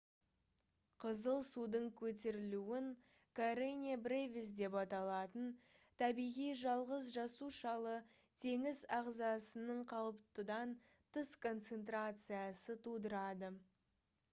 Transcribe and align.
қызыл 1.03 1.41
судың 1.47 1.83
көтерілуін 1.99 2.87
karenia 3.39 3.97
brevis 4.07 4.49
деп 4.61 4.77
аталатын 4.83 5.51
табиғи 6.03 6.47
жалғыз 6.63 7.11
жасушалы 7.19 7.93
теңіз 8.47 8.81
ағзасының 9.01 9.85
қалыптыдан 9.95 10.77
тыс 11.19 11.35
концентрациясы 11.47 12.79
тудырады 12.89 13.57